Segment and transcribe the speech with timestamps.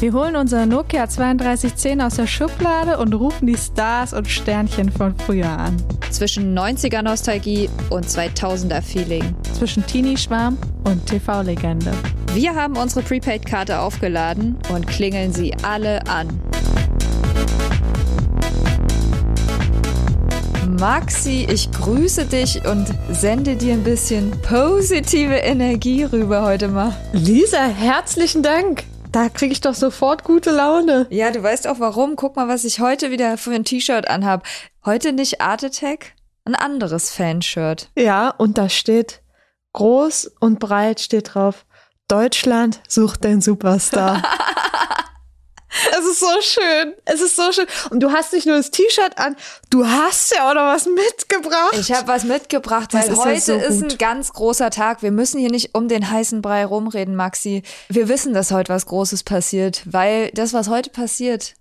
[0.00, 5.12] Wir holen unser Nokia 3210 aus der Schublade und rufen die Stars und Sternchen von
[5.16, 5.76] früher an.
[6.12, 9.34] Zwischen 90er Nostalgie und 2000er Feeling.
[9.54, 11.90] Zwischen Teenie-Schwarm und TV-Legende.
[12.32, 16.28] Wir haben unsere Prepaid-Karte aufgeladen und klingeln sie alle an.
[20.78, 26.94] Maxi, ich grüße dich und sende dir ein bisschen positive Energie rüber heute mal.
[27.12, 28.84] Lisa, herzlichen Dank.
[29.12, 31.06] Da kriege ich doch sofort gute Laune.
[31.10, 32.14] Ja, du weißt auch warum.
[32.16, 34.44] Guck mal, was ich heute wieder für ein T-Shirt anhab.
[34.84, 37.90] Heute nicht Art Attack, ein anderes Fanshirt.
[37.96, 39.22] Ja, und da steht
[39.72, 41.64] groß und breit steht drauf.
[42.06, 44.22] Deutschland sucht den Superstar.
[45.70, 46.94] Es ist so schön.
[47.04, 47.66] Es ist so schön.
[47.90, 49.36] Und du hast nicht nur das T-Shirt an,
[49.70, 51.74] du hast ja auch noch was mitgebracht.
[51.78, 55.02] Ich habe was mitgebracht, weil ist heute ja so ist ein ganz großer Tag.
[55.02, 57.62] Wir müssen hier nicht um den heißen Brei rumreden, Maxi.
[57.88, 61.54] Wir wissen, dass heute was Großes passiert, weil das, was heute passiert,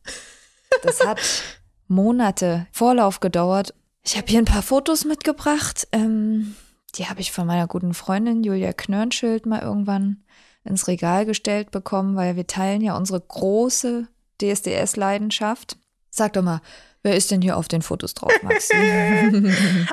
[0.83, 1.19] das hat
[1.87, 3.73] Monate Vorlauf gedauert.
[4.03, 5.87] Ich habe hier ein paar Fotos mitgebracht.
[5.91, 6.55] Ähm,
[6.95, 10.23] die habe ich von meiner guten Freundin Julia Knörnschild mal irgendwann
[10.67, 14.07] ins Regal gestellt bekommen, weil wir teilen ja unsere große
[14.41, 15.77] DSDS-Leidenschaft.
[16.09, 16.61] Sag doch mal,
[17.03, 18.75] wer ist denn hier auf den Fotos drauf, Maxi?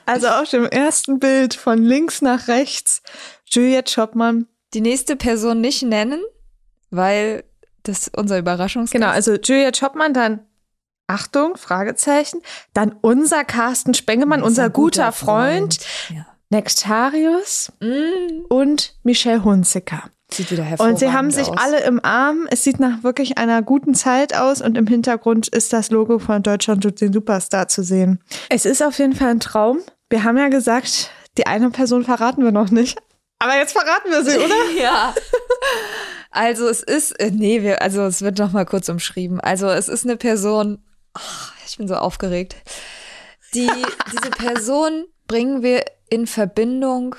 [0.07, 3.03] also auf dem ersten Bild von links nach rechts
[3.47, 4.47] Juliette Schoppmann.
[4.75, 6.21] Die nächste Person nicht nennen,
[6.91, 7.45] weil
[7.85, 8.93] das unser Überraschungsgast.
[8.93, 10.41] Genau, also Juliette Schoppmann, dann
[11.07, 12.41] Achtung, Fragezeichen,
[12.73, 16.17] dann unser Carsten Spengemann, unser, unser guter, guter, Freund, Freund.
[16.17, 16.27] Ja.
[16.51, 18.47] Nextarius mm.
[18.49, 20.05] und Michelle Hunziker.
[20.35, 21.57] Sieht wieder Und sie haben sich aus.
[21.59, 22.49] alle im Arm.
[22.51, 26.43] Es sieht nach wirklich einer guten Zeit aus und im Hintergrund ist das Logo von
[26.43, 28.21] Deutschland und den Superstar zu sehen.
[28.51, 29.79] Es ist auf jeden Fall ein Traum.
[30.11, 32.99] Wir haben ja gesagt, die eine Person verraten wir noch nicht.
[33.39, 34.55] Aber jetzt verraten wir sie, oder?
[34.83, 35.15] ja.
[36.37, 39.39] Also es ist, äh, nee, wir, also es wird noch mal kurz umschrieben.
[39.39, 40.83] Also es ist eine Person,
[41.17, 41.21] oh,
[41.65, 42.57] ich bin so aufgeregt.
[43.55, 43.71] Die,
[44.11, 47.15] diese Person bringen wir in Verbindung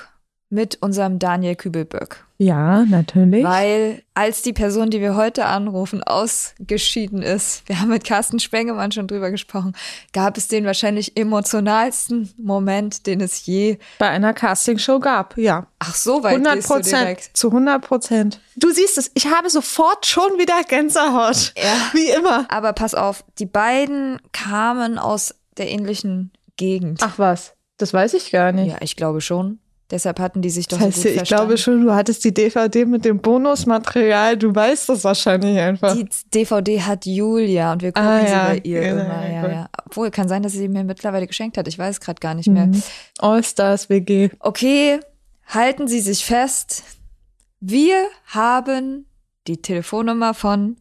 [0.48, 2.24] mit unserem Daniel Kübelböck.
[2.38, 3.42] Ja, natürlich.
[3.44, 8.92] Weil als die Person, die wir heute anrufen, ausgeschieden ist, wir haben mit Carsten Spengemann
[8.92, 9.74] schon drüber gesprochen,
[10.12, 15.36] gab es den wahrscheinlich emotionalsten Moment, den es je bei einer Castingshow gab.
[15.38, 15.66] Ja.
[15.78, 17.20] Ach so, weit 100 Prozent.
[17.32, 18.40] Zu 100 Prozent.
[18.56, 21.54] Du siehst es, ich habe sofort schon wieder Gänsehaut.
[21.56, 21.90] Ja.
[21.92, 22.46] Wie immer.
[22.50, 27.00] Aber pass auf, die beiden kamen aus der ähnlichen Gegend.
[27.02, 28.72] Ach was, das weiß ich gar nicht.
[28.72, 29.58] Ja, ich glaube schon.
[29.90, 31.46] Deshalb hatten die sich doch das heißt, so gut Ich verstanden.
[31.46, 34.36] glaube schon, du hattest die DVD mit dem Bonusmaterial.
[34.36, 35.94] Du weißt das wahrscheinlich einfach.
[35.94, 39.30] Die DVD hat Julia und wir gucken ah, sie ja, bei ihr genau, immer.
[39.30, 39.68] Ja, ja.
[39.84, 41.68] Obwohl, kann sein, dass sie mir mittlerweile geschenkt hat.
[41.68, 42.66] Ich weiß gerade gar nicht mehr.
[42.66, 42.82] Mhm.
[43.18, 44.30] All-Stars WG.
[44.40, 44.98] Okay,
[45.46, 46.82] halten Sie sich fest.
[47.60, 49.06] Wir haben
[49.46, 50.78] die Telefonnummer von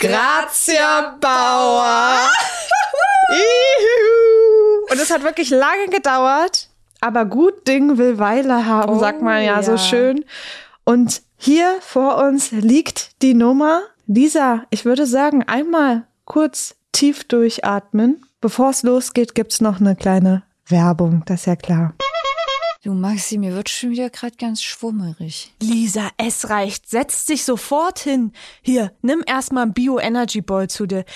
[0.00, 2.28] Grazia Bauer.
[4.90, 6.68] und es hat wirklich lange gedauert
[7.04, 10.24] aber gut Ding will Weile haben, oh, sagt man ja, ja so schön.
[10.84, 13.82] Und hier vor uns liegt die Nummer.
[14.06, 18.24] Lisa, ich würde sagen, einmal kurz tief durchatmen.
[18.40, 21.94] Bevor es losgeht, gibt's noch eine kleine Werbung, das ist ja klar.
[22.82, 25.54] Du Maxi, mir wird schon wieder gerade ganz schwummerig.
[25.62, 26.90] Lisa, es reicht.
[26.90, 28.32] Setz dich sofort hin.
[28.60, 31.06] Hier, nimm erstmal einen Bio-Energy Boy zu dir.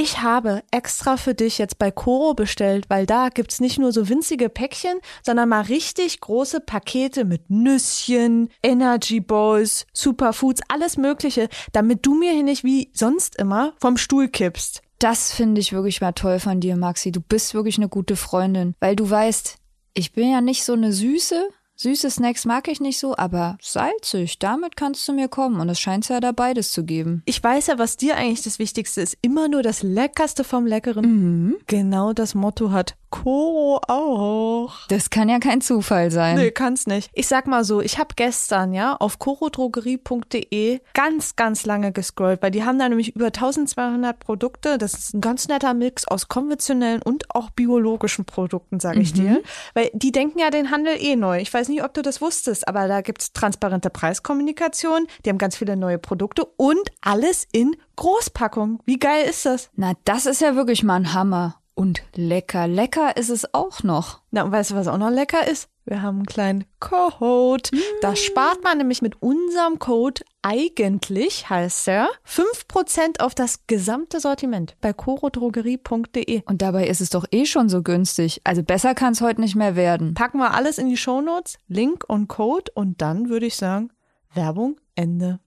[0.00, 4.08] Ich habe extra für dich jetzt bei Coro bestellt, weil da gibt's nicht nur so
[4.08, 12.06] winzige Päckchen, sondern mal richtig große Pakete mit Nüsschen, Energy Balls, Superfoods, alles Mögliche, damit
[12.06, 14.82] du mir hier nicht wie sonst immer vom Stuhl kippst.
[15.00, 17.10] Das finde ich wirklich mal toll von dir, Maxi.
[17.10, 19.56] Du bist wirklich eine gute Freundin, weil du weißt,
[19.94, 21.48] ich bin ja nicht so eine Süße.
[21.80, 25.60] Süße Snacks mag ich nicht so, aber salzig, damit kannst du mir kommen.
[25.60, 27.22] Und es scheint ja da beides zu geben.
[27.24, 29.16] Ich weiß ja, was dir eigentlich das Wichtigste ist.
[29.22, 31.04] Immer nur das Leckerste vom Leckeren.
[31.04, 31.56] Mhm.
[31.68, 34.86] Genau das Motto hat Koro auch.
[34.88, 36.36] Das kann ja kein Zufall sein.
[36.36, 37.10] Nee, kann's nicht.
[37.14, 42.50] Ich sag mal so, ich habe gestern ja auf korodrogerie.de ganz, ganz lange gescrollt, weil
[42.50, 44.78] die haben da nämlich über 1200 Produkte.
[44.78, 49.18] Das ist ein ganz netter Mix aus konventionellen und auch biologischen Produkten, sage ich mhm.
[49.18, 49.42] dir.
[49.74, 51.40] Weil die denken ja den Handel eh neu.
[51.40, 55.06] Ich weiß nicht, ob du das wusstest, aber da gibt's transparente Preiskommunikation.
[55.24, 58.80] Die haben ganz viele neue Produkte und alles in Großpackung.
[58.84, 59.70] Wie geil ist das?
[59.76, 61.56] Na, das ist ja wirklich mal ein Hammer.
[61.74, 64.20] Und lecker, lecker ist es auch noch.
[64.32, 65.68] Na, und weißt du, was auch noch lecker ist?
[65.88, 67.70] Wir haben einen kleinen Code.
[68.02, 74.76] Da spart man nämlich mit unserem Code eigentlich, heißt er, 5% auf das gesamte Sortiment
[74.82, 76.42] bei corodrogerie.de.
[76.44, 78.42] Und dabei ist es doch eh schon so günstig.
[78.44, 80.12] Also besser kann es heute nicht mehr werden.
[80.12, 83.90] Packen wir alles in die Shownotes, Link und Code und dann würde ich sagen,
[84.34, 85.40] Werbung Ende.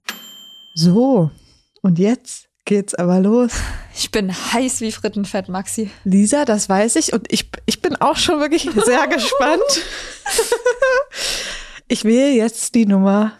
[0.74, 1.30] So,
[1.82, 3.52] und jetzt geht's aber los.
[3.94, 5.90] Ich bin heiß wie Frittenfett, Maxi.
[6.04, 9.62] Lisa, das weiß ich und ich, ich bin auch schon wirklich sehr gespannt.
[11.88, 13.32] ich wähle jetzt die Nummer.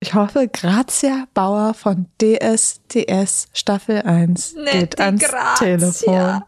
[0.00, 5.56] Ich hoffe, Grazia Bauer von DSTS Staffel 1 Nette geht ans Grazia.
[5.58, 6.42] Telefon.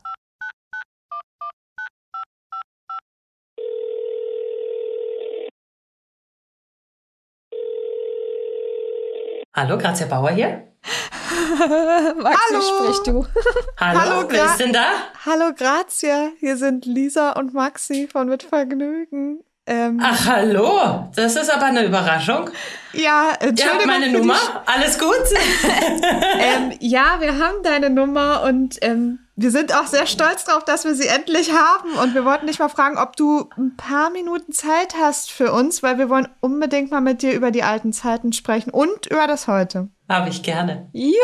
[9.55, 10.72] Hallo, Grazia Bauer hier.
[12.23, 12.61] Maxi, Hallo.
[12.61, 13.27] sprich du.
[13.81, 14.87] Hallo, Hallo wer ist denn da?
[15.25, 16.31] Hallo, Grazia.
[16.41, 19.45] Hier sind Lisa und Maxi von Mit Vergnügen.
[19.65, 21.09] Ähm, Ach, hallo.
[21.15, 22.51] Das ist aber eine Überraschung.
[22.95, 23.67] Ja, Entschuldigung.
[23.67, 24.37] Ihr habt meine Nummer.
[24.67, 25.13] Alles gut?
[26.41, 30.85] ähm, ja, wir haben deine Nummer und ähm, wir sind auch sehr stolz darauf, dass
[30.85, 31.95] wir sie endlich haben.
[31.95, 35.83] Und wir wollten dich mal fragen, ob du ein paar Minuten Zeit hast für uns,
[35.83, 39.49] weil wir wollen unbedingt mal mit dir über die alten Zeiten sprechen und über das
[39.49, 39.89] heute.
[40.09, 40.89] Habe ich gerne.
[40.93, 41.17] Juhu!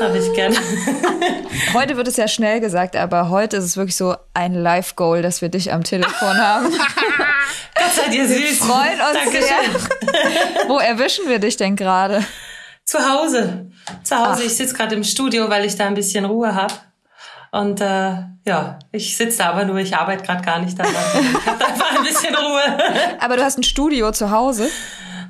[0.00, 0.56] Habe ich gerne.
[1.74, 5.42] heute wird es ja schnell gesagt, aber heute ist es wirklich so ein Live-Goal, dass
[5.42, 6.66] wir dich am Telefon haben.
[7.74, 8.38] Gott sei dir süß.
[8.38, 9.42] Wir freuen uns Dankeschön.
[9.42, 10.68] sehr.
[10.68, 12.24] Wo erwischen wir dich denn gerade?
[12.84, 13.70] Zu Hause.
[14.04, 14.42] Zu Hause.
[14.42, 14.46] Ach.
[14.46, 16.74] Ich sitze gerade im Studio, weil ich da ein bisschen Ruhe habe.
[17.54, 18.14] Und äh,
[18.46, 20.84] ja, ich sitze da aber nur, ich arbeite gerade gar nicht da.
[20.84, 22.78] Ich habe einfach ein bisschen Ruhe.
[23.20, 24.70] Aber du hast ein Studio zu Hause?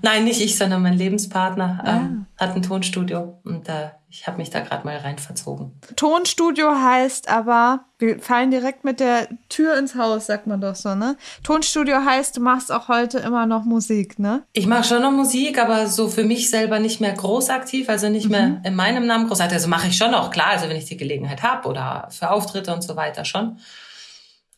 [0.03, 1.97] Nein, nicht ich, sondern mein Lebenspartner ah.
[1.97, 5.81] ähm, hat ein Tonstudio und äh, ich habe mich da gerade mal rein verzogen.
[5.97, 10.95] Tonstudio heißt aber, wir fallen direkt mit der Tür ins Haus, sagt man doch so,
[10.95, 11.17] ne?
[11.45, 14.43] Tonstudio heißt, du machst auch heute immer noch Musik, ne?
[14.53, 18.11] Ich mache schon noch Musik, aber so für mich selber nicht mehr groß aktiv, also
[18.11, 18.31] nicht mhm.
[18.31, 19.41] mehr in meinem Namen groß.
[19.41, 22.75] Also mache ich schon noch, klar, also wenn ich die Gelegenheit habe oder für Auftritte
[22.75, 23.59] und so weiter schon.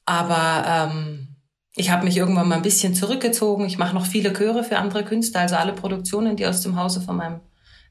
[0.04, 1.28] Aber ähm,
[1.76, 3.66] ich habe mich irgendwann mal ein bisschen zurückgezogen.
[3.66, 7.00] Ich mache noch viele Chöre für andere Künstler, also alle Produktionen, die aus dem Hause
[7.00, 7.40] von meinem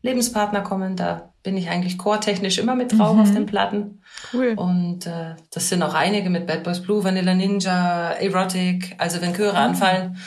[0.02, 0.96] Lebenspartner kommen.
[0.96, 3.22] Da bin ich eigentlich chortechnisch immer mit drauf mhm.
[3.22, 4.02] auf den Platten.
[4.34, 4.54] Cool.
[4.56, 8.96] Und äh, das sind auch einige mit Bad Boys Blue, Vanilla Ninja, Erotic.
[9.00, 9.58] Also wenn Chöre mhm.
[9.58, 10.18] anfallen,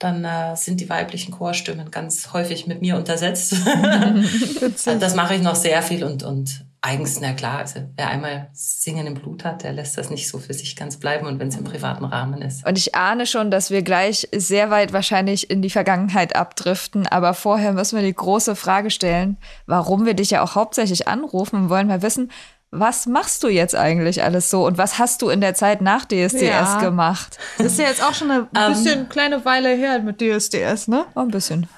[0.00, 3.54] dann äh, sind die weiblichen Chorstimmen ganz häufig mit mir untersetzt.
[4.84, 9.06] das mache ich noch sehr viel und, und eigens, na klar, also wer einmal Singen
[9.06, 11.56] im Blut hat, der lässt das nicht so für sich ganz bleiben und wenn es
[11.56, 12.66] im privaten Rahmen ist.
[12.66, 17.32] Und ich ahne schon, dass wir gleich sehr weit wahrscheinlich in die Vergangenheit abdriften, aber
[17.32, 21.88] vorher müssen wir die große Frage stellen, warum wir dich ja auch hauptsächlich anrufen, wollen
[21.88, 22.30] wir wissen,
[22.74, 26.04] was machst du jetzt eigentlich alles so und was hast du in der Zeit nach
[26.04, 26.80] DSDS ja.
[26.80, 27.38] gemacht?
[27.58, 28.72] Das ist ja jetzt auch schon eine um, ähm.
[28.72, 31.06] bisschen kleine Weile her mit DSDS, ne?
[31.14, 31.66] Oh, ein bisschen.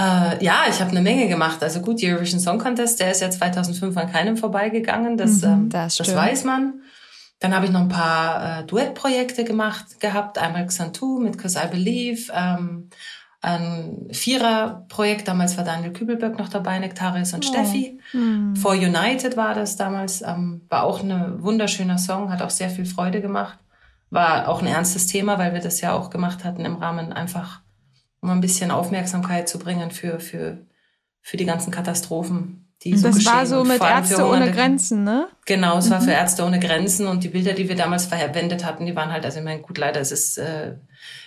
[0.00, 1.62] Äh, ja, ich habe eine Menge gemacht.
[1.62, 5.68] Also gut, Eurovision Song Contest, der ist ja 2005 an keinem vorbeigegangen, das, mhm, ähm,
[5.68, 6.80] das, das weiß man.
[7.40, 11.68] Dann habe ich noch ein paar äh, Duettprojekte gemacht gehabt, einmal Xantu mit Cause I
[11.68, 12.88] Believe, ähm,
[13.42, 15.28] ein Vierer-Projekt.
[15.28, 17.48] Damals war Daniel Kübelberg noch dabei, Nektaris und oh.
[17.48, 17.98] Steffi.
[18.60, 20.22] For United war das damals.
[20.22, 23.58] Ähm, war auch ein wunderschöner Song, hat auch sehr viel Freude gemacht.
[24.10, 27.60] War auch ein ernstes Thema, weil wir das ja auch gemacht hatten im Rahmen einfach,
[28.20, 30.58] um ein bisschen Aufmerksamkeit zu bringen für, für,
[31.22, 33.32] für die ganzen Katastrophen, die so Das geschehen.
[33.32, 35.28] war so mit Ärzte ohne Grenzen, ne?
[35.46, 35.90] Genau, es mhm.
[35.92, 39.12] war für Ärzte ohne Grenzen und die Bilder, die wir damals verwendet hatten, die waren
[39.12, 40.74] halt, also ich meine, gut, leider ist es äh,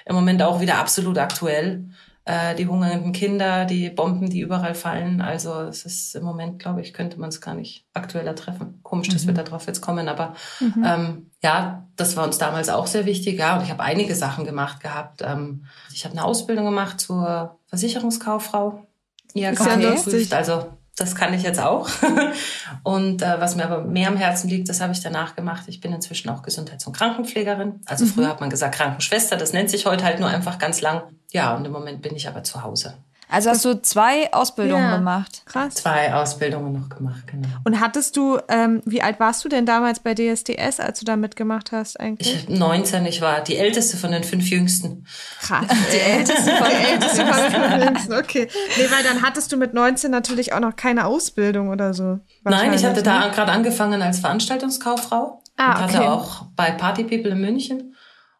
[0.06, 1.86] im Moment auch wieder absolut aktuell.
[2.26, 5.20] Äh, die hungernden Kinder, die Bomben, die überall fallen.
[5.20, 8.80] Also es ist im Moment, glaube ich, könnte man es gar nicht aktueller treffen.
[8.82, 9.14] Komisch, mhm.
[9.14, 9.38] dass wir mhm.
[9.38, 10.86] darauf jetzt kommen, aber mhm.
[10.86, 13.40] ähm, ja, das war uns damals auch sehr wichtig.
[13.40, 15.22] Ja, und ich habe einige Sachen gemacht gehabt.
[15.22, 18.88] Ähm, ich habe eine Ausbildung gemacht zur Versicherungskauffrau.
[19.34, 20.34] Ja, ja geprüft.
[20.34, 21.90] Also das kann ich jetzt auch.
[22.84, 25.64] Und äh, was mir aber mehr am Herzen liegt, das habe ich danach gemacht.
[25.68, 27.82] Ich bin inzwischen auch Gesundheits- und Krankenpflegerin.
[27.86, 28.10] Also mhm.
[28.10, 31.02] früher hat man gesagt Krankenschwester, das nennt sich heute halt nur einfach ganz lang.
[31.32, 32.96] Ja, und im Moment bin ich aber zu Hause.
[33.34, 35.42] Also hast du zwei Ausbildungen ja, gemacht?
[35.48, 35.74] Krass.
[35.74, 37.48] Zwei Ausbildungen noch gemacht, genau.
[37.64, 41.16] Und hattest du, ähm, wie alt warst du denn damals bei DSDS, als du da
[41.16, 42.48] mitgemacht hast eigentlich?
[42.48, 45.08] Ich 19, ich war die älteste von den fünf Jüngsten.
[45.42, 45.66] Krass.
[45.92, 48.48] Die älteste von, den älteste von den fünf Jüngsten, okay.
[48.78, 52.20] Nee, weil dann hattest du mit 19 natürlich auch noch keine Ausbildung oder so.
[52.44, 53.32] Nein, ich hatte da ne?
[53.32, 55.42] gerade angefangen als Veranstaltungskauffrau.
[55.58, 56.08] Ah, und hatte okay.
[56.08, 57.96] auch bei Party People in München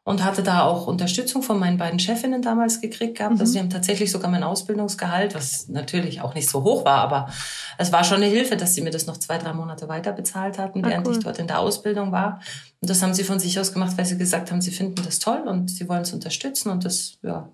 [0.06, 3.34] und hatte da auch Unterstützung von meinen beiden Chefinnen damals gekriegt gehabt.
[3.34, 3.42] Also mhm.
[3.42, 7.30] Also sie haben tatsächlich sogar mein Ausbildungsgehalt, was natürlich auch nicht so hoch war, aber
[7.78, 10.58] es war schon eine Hilfe, dass sie mir das noch zwei, drei Monate weiter bezahlt
[10.58, 11.18] hatten, ah, während cool.
[11.18, 12.42] ich dort in der Ausbildung war.
[12.82, 15.20] Und das haben sie von sich aus gemacht, weil sie gesagt haben, sie finden das
[15.20, 17.50] toll und sie wollen es unterstützen und das, ja,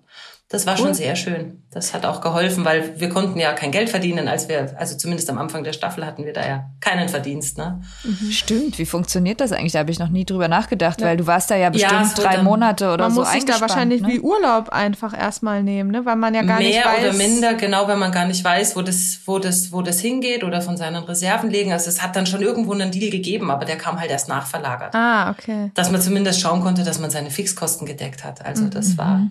[0.50, 0.86] das war cool.
[0.86, 1.62] schon sehr schön.
[1.70, 5.30] Das hat auch geholfen, weil wir konnten ja kein Geld verdienen, als wir, also zumindest
[5.30, 7.56] am Anfang der Staffel hatten wir da ja keinen Verdienst.
[7.56, 7.80] Ne?
[8.02, 8.32] Mhm.
[8.32, 9.74] Stimmt, wie funktioniert das eigentlich?
[9.74, 11.06] Da habe ich noch nie drüber nachgedacht, ja.
[11.06, 13.32] weil du warst da ja bestimmt ja, drei dann, Monate oder man so Man muss
[13.32, 14.08] sich da wahrscheinlich ne?
[14.08, 16.04] wie Urlaub einfach erstmal nehmen, ne?
[16.04, 17.00] weil man ja gar Mehr nicht weiß.
[17.00, 20.00] Mehr oder minder, genau, wenn man gar nicht weiß, wo das, wo das, wo das
[20.00, 21.72] hingeht oder von seinen Reserven legen.
[21.72, 24.96] Also es hat dann schon irgendwo einen Deal gegeben, aber der kam halt erst nachverlagert.
[24.96, 25.70] Ah, okay.
[25.74, 28.44] Dass man zumindest schauen konnte, dass man seine Fixkosten gedeckt hat.
[28.44, 28.70] Also mhm.
[28.70, 29.28] das war,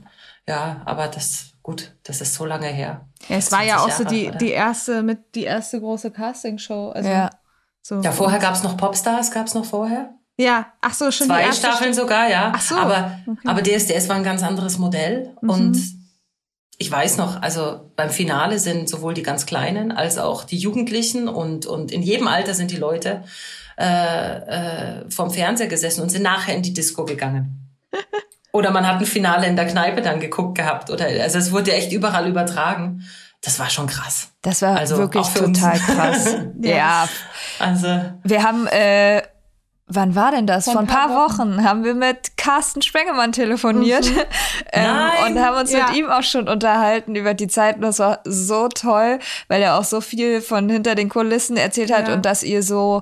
[0.48, 3.08] ja, aber das gut, das ist so lange her.
[3.27, 6.89] Ja, es war ja auch Jahre, so die, die erste mit die erste große Castingshow.
[6.89, 7.29] Also ja.
[7.81, 8.01] So.
[8.01, 10.13] Ja, vorher gab es noch Popstars, gab es noch vorher.
[10.38, 12.53] Ja, ach so, schon Zwei Staffeln sogar, ja.
[12.55, 12.75] Ach so.
[12.75, 13.48] Aber, okay.
[13.48, 15.36] aber DSDS war ein ganz anderes Modell.
[15.41, 15.50] Mhm.
[15.50, 15.81] Und
[16.77, 21.27] ich weiß noch, also beim Finale sind sowohl die ganz Kleinen als auch die Jugendlichen
[21.27, 23.24] und, und in jedem Alter sind die Leute
[23.77, 24.38] äh,
[25.01, 27.75] äh, vom Fernseher gesessen und sind nachher in die Disco gegangen.
[28.51, 30.89] Oder man hat ein Finale in der Kneipe dann geguckt gehabt.
[30.89, 33.03] Oder also es wurde echt überall übertragen.
[33.41, 34.31] Das war schon krass.
[34.41, 35.85] Das war also wirklich total uns.
[35.85, 36.35] krass.
[36.61, 36.75] ja.
[36.75, 37.09] ja.
[37.59, 39.21] Also wir haben äh,
[39.91, 40.65] Wann war denn das?
[40.65, 41.55] Vor ein paar, paar Wochen.
[41.55, 41.63] Wochen.
[41.63, 44.21] haben wir mit Carsten Spengemann telefoniert mhm.
[44.71, 45.87] ähm, und haben uns ja.
[45.87, 47.77] mit ihm auch schon unterhalten über die Zeit.
[47.77, 51.91] Und das war so toll, weil er auch so viel von hinter den Kulissen erzählt
[51.91, 52.13] hat ja.
[52.13, 53.01] und dass ihr so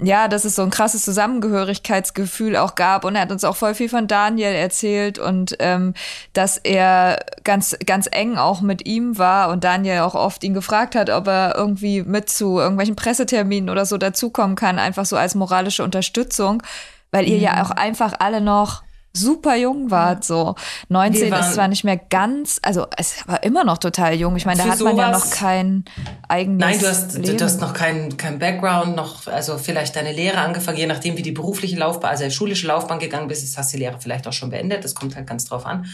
[0.00, 3.04] ja, dass es so ein krasses Zusammengehörigkeitsgefühl auch gab.
[3.04, 5.94] Und er hat uns auch voll viel von Daniel erzählt und ähm,
[6.32, 10.94] dass er ganz, ganz eng auch mit ihm war und Daniel auch oft ihn gefragt
[10.94, 15.34] hat, ob er irgendwie mit zu irgendwelchen Presseterminen oder so dazukommen kann, einfach so als
[15.34, 16.62] moralische Unterstützung,
[17.10, 17.42] weil ihr mhm.
[17.42, 18.82] ja auch einfach alle noch
[19.18, 20.54] super jung wart, so
[20.88, 24.36] 19 ist zwar nicht mehr ganz, also es war immer noch total jung.
[24.36, 25.84] Ich meine, da hat man ja noch kein
[26.28, 27.36] eigenes Nein, du hast, Leben.
[27.36, 31.22] du hast noch kein, kein Background, noch, also vielleicht deine Lehre angefangen, je nachdem, wie
[31.22, 34.32] die berufliche Laufbahn, also die schulische Laufbahn gegangen bist, hast du die Lehre vielleicht auch
[34.32, 34.84] schon beendet.
[34.84, 35.86] Das kommt halt ganz drauf an.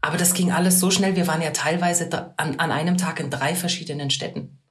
[0.00, 1.16] Aber das ging alles so schnell.
[1.16, 4.62] Wir waren ja teilweise an, an einem Tag in drei verschiedenen Städten.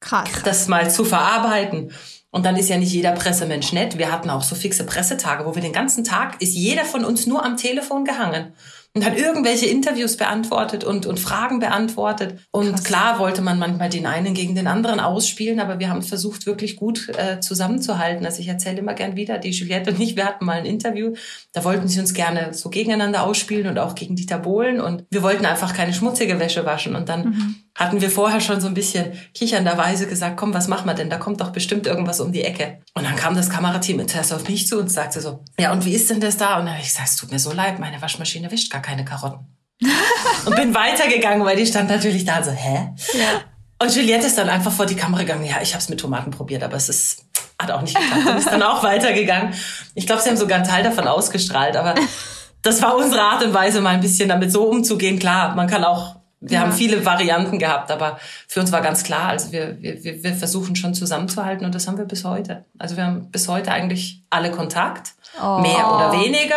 [0.00, 0.28] Krass.
[0.44, 1.92] Das mal zu verarbeiten
[2.32, 3.98] und dann ist ja nicht jeder Pressemensch nett.
[3.98, 7.26] Wir hatten auch so fixe Pressetage, wo wir den ganzen Tag, ist jeder von uns
[7.26, 8.52] nur am Telefon gehangen
[8.94, 12.38] und hat irgendwelche Interviews beantwortet und, und Fragen beantwortet.
[12.50, 12.84] Und Krass.
[12.84, 16.76] klar wollte man manchmal den einen gegen den anderen ausspielen, aber wir haben versucht, wirklich
[16.76, 18.26] gut äh, zusammenzuhalten.
[18.26, 21.14] Also ich erzähle immer gern wieder, die Juliette und ich, wir hatten mal ein Interview,
[21.52, 25.22] da wollten sie uns gerne so gegeneinander ausspielen und auch gegen Dieter Bohlen und wir
[25.22, 26.94] wollten einfach keine schmutzige Wäsche waschen.
[26.94, 27.54] Und dann mhm.
[27.74, 31.08] Hatten wir vorher schon so ein bisschen kichernderweise gesagt, komm, was machen wir denn?
[31.08, 32.80] Da kommt doch bestimmt irgendwas um die Ecke.
[32.94, 35.94] Und dann kam das Kamerateam zuerst auf mich zu und sagte so, ja, und wie
[35.94, 36.58] ist denn das da?
[36.58, 39.04] Und dann habe ich gesagt, es tut mir so leid, meine Waschmaschine wischt gar keine
[39.04, 39.46] Karotten.
[40.46, 42.90] und bin weitergegangen, weil die stand natürlich da so, hä?
[43.14, 43.42] Ja.
[43.82, 45.44] Und Juliette ist dann einfach vor die Kamera gegangen.
[45.44, 47.24] Ja, ich habe es mit Tomaten probiert, aber es ist,
[47.58, 48.26] hat auch nicht geklappt.
[48.28, 49.54] Und ist dann auch weitergegangen.
[49.96, 51.94] Ich glaube, sie haben sogar einen Teil davon ausgestrahlt, aber
[52.62, 55.18] das war unsere Art und Weise, mal ein bisschen damit so umzugehen.
[55.18, 56.60] Klar, man kann auch, wir ja.
[56.62, 58.18] haben viele Varianten gehabt, aber
[58.48, 61.98] für uns war ganz klar, also wir, wir, wir versuchen schon zusammenzuhalten und das haben
[61.98, 62.64] wir bis heute.
[62.78, 65.58] Also wir haben bis heute eigentlich alle Kontakt, oh.
[65.58, 66.56] mehr oder weniger.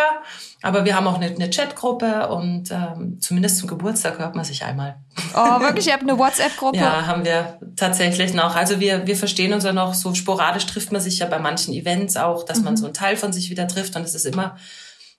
[0.64, 4.64] Aber wir haben auch eine, eine Chatgruppe und ähm, zumindest zum Geburtstag hört man sich
[4.66, 4.96] einmal.
[5.36, 5.86] Oh, wirklich?
[5.86, 6.80] Ihr habt eine WhatsApp-Gruppe?
[6.80, 8.56] ja, haben wir tatsächlich noch.
[8.56, 11.72] Also wir, wir verstehen uns ja noch so sporadisch trifft man sich ja bei manchen
[11.76, 12.64] Events auch, dass mhm.
[12.64, 14.56] man so einen Teil von sich wieder trifft und es ist immer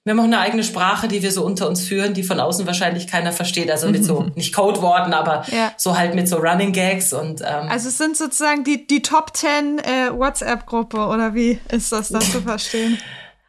[0.07, 2.65] wir haben auch eine eigene Sprache, die wir so unter uns führen, die von außen
[2.65, 3.73] wahrscheinlich keiner versteht.
[3.73, 5.73] Also mit so, nicht Codeworten, aber ja.
[5.77, 9.37] so halt mit so Running Gags und ähm, Also es sind sozusagen die, die Top
[9.37, 12.99] 10 äh, WhatsApp-Gruppe, oder wie ist das dann zu verstehen?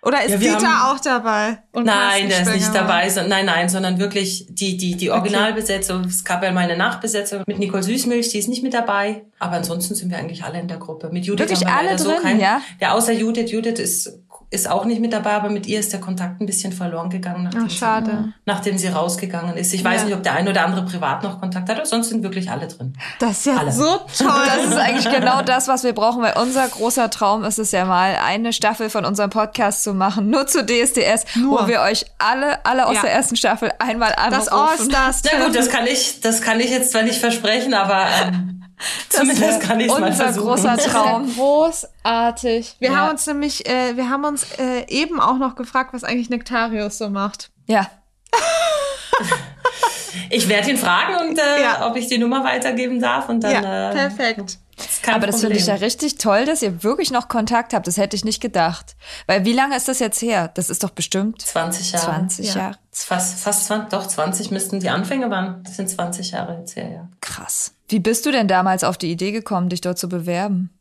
[0.02, 1.58] Oder ist ja, Dieter haben, auch dabei?
[1.74, 3.10] nein, der ist nicht dabei.
[3.10, 6.00] So, nein, nein, sondern wirklich die, die, die Originalbesetzung.
[6.00, 6.08] Okay.
[6.08, 9.26] Es gab ja meine Nachbesetzung mit Nicole Süßmilch, die ist nicht mit dabei.
[9.38, 11.10] Aber ansonsten sind wir eigentlich alle in der Gruppe.
[11.12, 12.62] Mit Judith wirklich haben wir alle drin, so kein, ja?
[12.80, 13.52] Ja, außer Judith.
[13.52, 16.72] Judith ist ist auch nicht mit dabei, aber mit ihr ist der Kontakt ein bisschen
[16.72, 18.12] verloren gegangen, nachdem, Ach, schade.
[18.24, 19.74] Sie, nachdem sie rausgegangen ist.
[19.74, 20.06] Ich weiß ja.
[20.06, 22.68] nicht, ob der ein oder andere privat noch Kontakt hat, aber sonst sind wirklich alle
[22.68, 22.94] drin.
[23.20, 23.74] Das ist ja alle.
[23.74, 23.84] so
[24.18, 24.32] toll.
[24.46, 27.84] Das ist eigentlich genau das, was wir brauchen, weil unser großer Traum ist es ja
[27.84, 31.64] mal, eine Staffel von unserem Podcast zu machen, nur zu DSDS, nur.
[31.64, 33.02] wo wir euch alle, alle aus ja.
[33.02, 34.32] der ersten Staffel einmal anrufen.
[34.32, 35.22] Das All-Stars.
[35.26, 38.57] Ja gut, das kann ich, das kann ich jetzt zwar nicht versprechen, aber ähm,
[39.10, 40.48] Zumindest kann ich es mal versuchen.
[40.48, 41.34] Unser großer Traum.
[41.34, 42.76] Großartig.
[42.80, 42.98] Wir ja.
[42.98, 46.98] haben uns nämlich, äh, wir haben uns äh, eben auch noch gefragt, was eigentlich Nektarius
[46.98, 47.50] so macht.
[47.66, 47.90] Ja.
[50.30, 51.88] ich werde ihn fragen und äh, ja.
[51.88, 53.64] ob ich die Nummer weitergeben darf und dann.
[53.64, 54.60] Ja, äh, perfekt.
[55.08, 57.88] Aber das finde ich ja richtig toll, dass ihr wirklich noch Kontakt habt.
[57.88, 58.96] Das hätte ich nicht gedacht.
[59.26, 60.52] Weil wie lange ist das jetzt her?
[60.54, 62.06] Das ist doch bestimmt 20 Jahre.
[62.06, 62.56] 20 ja.
[62.56, 62.76] Jahre.
[62.92, 65.64] Fast, fast 20, doch 20 müssten die Anfänge waren.
[65.64, 67.08] Das sind 20 Jahre jetzt her, ja.
[67.22, 67.72] Krass.
[67.90, 70.78] Wie bist du denn damals auf die Idee gekommen, dich dort zu bewerben?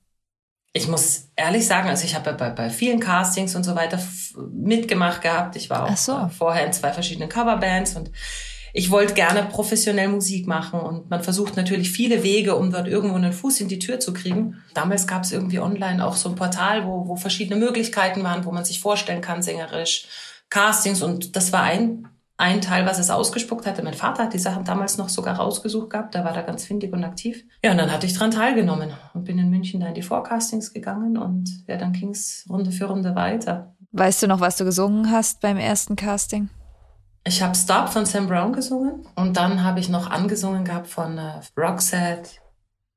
[0.73, 3.99] Ich muss ehrlich sagen, also ich habe bei, bei vielen Castings und so weiter
[4.53, 5.57] mitgemacht gehabt.
[5.57, 6.31] Ich war auch so.
[6.37, 8.11] vorher in zwei verschiedenen Coverbands und
[8.75, 13.17] ich wollte gerne professionell Musik machen und man versucht natürlich viele Wege, um dort irgendwo
[13.17, 14.63] einen Fuß in die Tür zu kriegen.
[14.75, 18.53] Damals gab es irgendwie online auch so ein Portal, wo, wo verschiedene Möglichkeiten waren, wo
[18.53, 20.07] man sich vorstellen kann, sängerisch,
[20.51, 22.07] Castings und das war ein,
[22.39, 23.83] ein Teil, was es ausgespuckt hatte.
[23.83, 26.93] Mein Vater hat die Sachen damals noch sogar rausgesucht gehabt, da war da ganz findig
[26.93, 27.45] und aktiv.
[27.63, 30.73] Ja, und dann hatte ich dran teilgenommen und bin in München da in die Vorcastings
[30.73, 33.75] gegangen und ja, dann ging es Runde für Runde weiter.
[33.93, 36.51] Weißt du noch, was du gesungen hast beim ersten Casting?
[37.25, 41.19] Ich habe Stop von Sam Brown gesungen und dann habe ich noch angesungen gehabt von
[41.19, 42.31] äh, Roxette.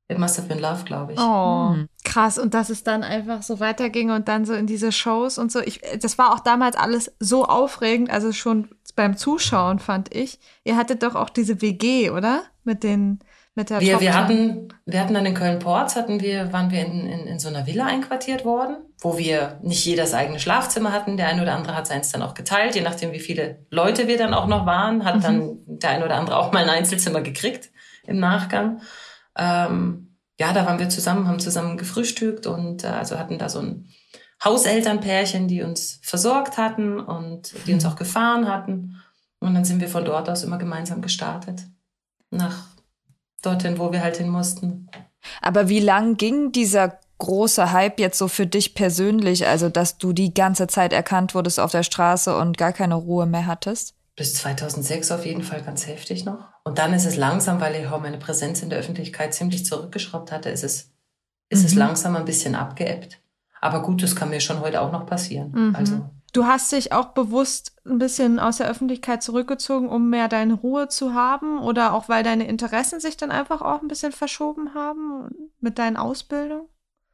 [0.09, 1.19] It Must Have Been Love, glaube ich.
[1.19, 1.87] Oh, hm.
[2.03, 2.39] krass.
[2.39, 5.59] Und dass es dann einfach so weiterging und dann so in diese Shows und so.
[5.59, 10.39] Ich, das war auch damals alles so aufregend, also schon beim Zuschauen fand ich.
[10.63, 12.41] Ihr hattet doch auch diese WG, oder?
[12.63, 13.19] Mit den
[13.55, 16.85] mit der wir, wir hatten wir hatten dann in Köln Ports hatten wir waren wir
[16.85, 20.91] in, in, in so einer Villa einquartiert worden, wo wir nicht jeder das eigene Schlafzimmer
[20.91, 21.17] hatten.
[21.17, 24.17] Der eine oder andere hat seins dann auch geteilt, je nachdem wie viele Leute wir
[24.17, 25.21] dann auch noch waren, hat mhm.
[25.21, 27.69] dann der eine oder andere auch mal ein Einzelzimmer gekriegt
[28.07, 28.81] im Nachgang.
[29.39, 33.59] Ähm, ja, da waren wir zusammen, haben zusammen gefrühstückt und äh, also hatten da so
[33.59, 33.89] ein
[34.43, 39.01] Hauselternpärchen, die uns versorgt hatten und die uns auch gefahren hatten.
[39.39, 41.61] Und dann sind wir von dort aus immer gemeinsam gestartet
[42.31, 42.67] nach
[43.41, 44.89] dorthin, wo wir halt hin mussten.
[45.41, 50.13] Aber wie lang ging dieser große Hype jetzt so für dich persönlich, also dass du
[50.13, 53.95] die ganze Zeit erkannt wurdest auf der Straße und gar keine Ruhe mehr hattest?
[54.15, 56.45] Bis 2006 auf jeden Fall ganz heftig noch.
[56.69, 60.31] Und dann ist es langsam, weil ich auch meine Präsenz in der Öffentlichkeit ziemlich zurückgeschraubt
[60.31, 60.91] hatte, ist es,
[61.49, 61.65] ist mhm.
[61.65, 63.19] es langsam ein bisschen abgeebbt.
[63.59, 65.51] Aber gut, das kann mir schon heute auch noch passieren.
[65.51, 65.75] Mhm.
[65.75, 70.53] Also Du hast dich auch bewusst ein bisschen aus der Öffentlichkeit zurückgezogen, um mehr deine
[70.53, 74.75] Ruhe zu haben oder auch weil deine Interessen sich dann einfach auch ein bisschen verschoben
[74.75, 76.67] haben mit deinen Ausbildungen?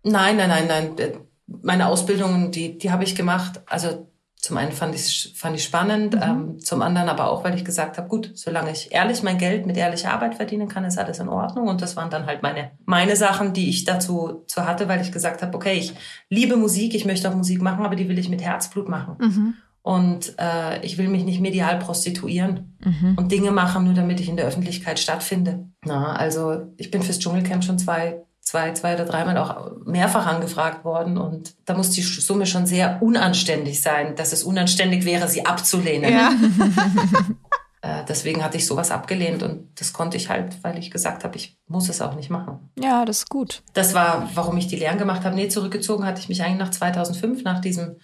[0.04, 1.12] Nein, nein, nein, nein.
[1.48, 3.62] Meine Ausbildungen, die, die habe ich gemacht.
[3.68, 4.12] Also
[4.46, 6.22] zum einen fand ich fand ich spannend, mhm.
[6.22, 9.66] ähm, zum anderen aber auch, weil ich gesagt habe, gut, solange ich ehrlich mein Geld
[9.66, 11.68] mit ehrlicher Arbeit verdienen kann, ist alles in Ordnung.
[11.68, 15.12] Und das waren dann halt meine meine Sachen, die ich dazu zu hatte, weil ich
[15.12, 15.96] gesagt habe, okay, ich
[16.30, 19.16] liebe Musik, ich möchte auch Musik machen, aber die will ich mit Herzblut machen.
[19.18, 19.54] Mhm.
[19.82, 23.16] Und äh, ich will mich nicht medial prostituieren mhm.
[23.18, 25.70] und Dinge machen, nur damit ich in der Öffentlichkeit stattfinde.
[25.84, 30.86] Na, also ich bin fürs Dschungelcamp schon zwei zwei, zwei oder dreimal auch mehrfach angefragt
[30.86, 35.46] worden und da muss die Summe schon sehr unanständig sein, dass es unanständig wäre, sie
[35.46, 36.14] abzulehnen.
[36.14, 36.32] Ja.
[37.86, 41.36] Äh, deswegen hatte ich sowas abgelehnt und das konnte ich halt, weil ich gesagt habe,
[41.36, 42.72] ich muss es auch nicht machen.
[42.80, 43.62] Ja, das ist gut.
[43.74, 45.36] Das war, warum ich die Lehren gemacht habe.
[45.36, 47.98] Nee, zurückgezogen hatte ich mich eigentlich nach 2005, nach diesem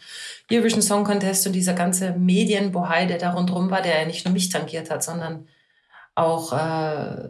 [0.52, 4.34] Eurovision Song Contest und dieser ganze Medienbohai, der da rundherum war, der ja nicht nur
[4.34, 5.48] mich tangiert hat, sondern
[6.14, 7.30] auch äh,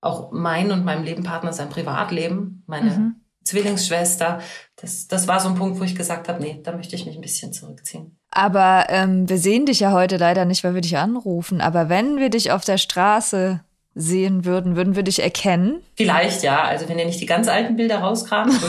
[0.00, 3.14] auch mein und meinem Lebenpartner sein Privatleben, meine mhm.
[3.44, 4.40] Zwillingsschwester.
[4.76, 7.16] Das, das war so ein Punkt, wo ich gesagt habe, nee, da möchte ich mich
[7.16, 8.18] ein bisschen zurückziehen.
[8.30, 11.60] Aber ähm, wir sehen dich ja heute leider nicht, weil wir dich anrufen.
[11.60, 13.60] Aber wenn wir dich auf der Straße
[13.94, 15.82] sehen würden, würden wir dich erkennen?
[15.94, 16.62] Vielleicht ja.
[16.62, 18.52] Also wenn ihr nicht die ganz alten Bilder rauskramt.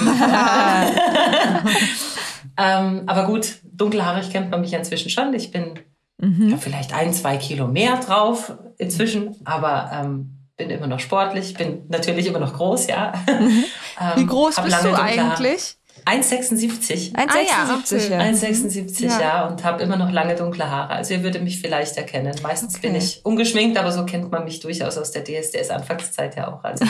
[2.57, 5.33] ähm, aber gut, dunkelhaarig kennt man mich inzwischen schon.
[5.33, 5.79] Ich bin
[6.17, 6.51] mhm.
[6.51, 9.35] ja, vielleicht ein, zwei Kilo mehr drauf inzwischen.
[9.43, 13.13] Aber ähm, bin immer noch sportlich, bin natürlich immer noch groß, ja.
[13.27, 13.63] Mhm.
[14.15, 15.77] Wie groß bist du eigentlich?
[16.05, 17.13] 1,76.
[17.15, 18.19] 1,76, ah, ja.
[18.31, 19.19] 1,76, ja.
[19.19, 19.47] ja.
[19.47, 20.93] Und habe immer noch lange dunkle Haare.
[20.93, 22.33] Also ihr würdet mich vielleicht erkennen.
[22.41, 22.87] Meistens okay.
[22.87, 26.63] bin ich ungeschminkt, aber so kennt man mich durchaus aus der DSDS-Anfangszeit ja auch.
[26.63, 26.85] Also,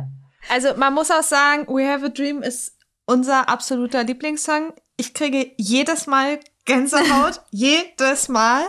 [0.48, 4.72] also man muss auch sagen, We Have a Dream ist unser absoluter Lieblingssong.
[4.96, 8.62] Ich kriege jedes Mal Gänsehaut, jedes Mal.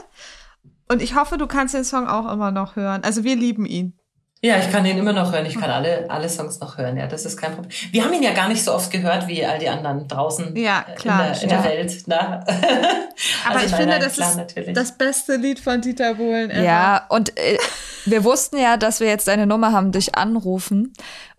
[0.89, 3.03] Und ich hoffe, du kannst den Song auch immer noch hören.
[3.03, 3.97] Also wir lieben ihn.
[4.43, 5.45] Ja, ich kann ihn immer noch hören.
[5.45, 6.97] Ich kann alle, alle Songs noch hören.
[6.97, 7.71] Ja, das ist kein Problem.
[7.91, 10.85] Wir haben ihn ja gar nicht so oft gehört wie all die anderen draußen ja,
[10.97, 11.61] klar, in, der, in ja.
[11.61, 12.07] der Welt.
[12.09, 12.15] Ne?
[13.47, 14.73] Aber also ich finde, das klar, ist natürlich.
[14.73, 16.51] das beste Lied von Dieter Bohlen.
[16.51, 16.61] Ever.
[16.61, 17.57] Ja, und äh,
[18.05, 20.91] wir wussten ja, dass wir jetzt deine Nummer haben, dich anrufen.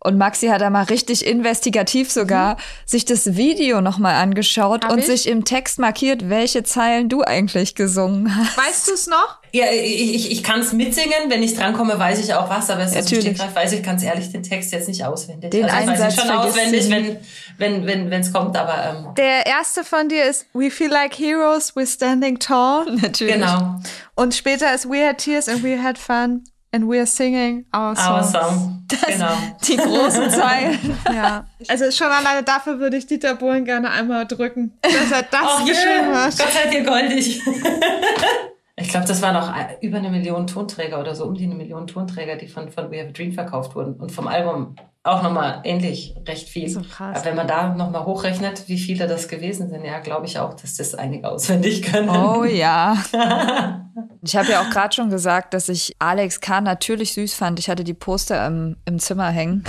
[0.05, 2.59] Und Maxi hat da mal richtig investigativ sogar mhm.
[2.85, 5.07] sich das Video nochmal angeschaut Hab und ich?
[5.07, 8.59] sich im Text markiert, welche Zeilen du eigentlich gesungen hast.
[8.59, 9.39] Weißt du es noch?
[9.53, 11.31] Ja, ich, ich, ich kann es mitsingen.
[11.31, 12.69] Wenn ich drankomme, weiß ich auch was.
[12.69, 13.39] Aber es ist Natürlich.
[13.39, 15.53] weiß ich ganz ehrlich den Text jetzt nicht auswendig.
[15.53, 17.19] Den also, ich weiß ich schon auswendig, wenn
[17.57, 18.59] wenn wenn wenn es kommt.
[18.59, 22.85] Aber ähm, der erste von dir ist We feel like heroes, we're standing tall.
[23.01, 23.35] Natürlich.
[23.37, 23.81] Genau.
[24.17, 26.45] Und später ist We had tears and we had fun.
[26.75, 28.17] And we're singing our song.
[28.17, 28.85] Our song.
[28.89, 29.37] Das, genau.
[29.63, 30.99] Die großen Zeilen.
[31.13, 31.47] ja.
[31.69, 35.65] Also schon alleine dafür würde ich Dieter Bohlen gerne einmal drücken, dass er das oh,
[35.65, 36.25] geschrieben yeah.
[36.25, 36.39] hat.
[36.39, 37.43] Gott seid ihr goldig.
[38.77, 41.87] Ich glaube, das waren auch über eine Million Tonträger oder so um die eine Million
[41.87, 43.95] Tonträger, die von, von We Have a Dream verkauft wurden.
[43.95, 46.69] Und vom Album auch nochmal ähnlich recht viel.
[46.69, 47.17] So krass.
[47.17, 50.55] Aber wenn man da nochmal hochrechnet, wie viele das gewesen sind, ja, glaube ich auch,
[50.55, 52.09] dass das einige auswendig können.
[52.09, 52.97] Oh ja.
[54.23, 56.61] ich habe ja auch gerade schon gesagt, dass ich Alex K.
[56.61, 57.59] natürlich süß fand.
[57.59, 59.63] Ich hatte die Poster im, im Zimmer hängen.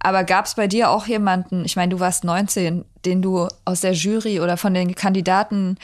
[0.00, 3.82] Aber gab es bei dir auch jemanden, ich meine, du warst 19, den du aus
[3.82, 5.76] der Jury oder von den Kandidaten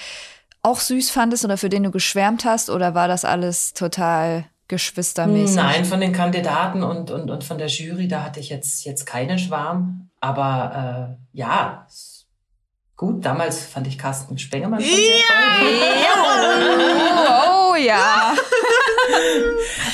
[0.67, 2.71] auch süß fandest oder für den du geschwärmt hast?
[2.71, 5.57] Oder war das alles total geschwistermäßig?
[5.57, 9.07] Nein, von den Kandidaten und, und, und von der Jury, da hatte ich jetzt, jetzt
[9.07, 10.11] keinen Schwarm.
[10.21, 11.87] Aber äh, ja,
[12.97, 15.23] gut, damals fand ich Carsten Spengemann schon sehr
[15.59, 15.69] toll.
[17.29, 18.35] oh, oh ja.